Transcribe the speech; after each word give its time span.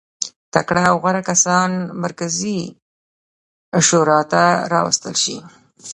تکړه 0.53 0.83
او 0.91 0.95
غوره 1.03 1.21
کسان 1.29 1.71
مرکزي 2.03 2.59
شورا 3.87 4.19
ته 4.31 4.43
راوستل 4.73 5.15
شي. 5.23 5.37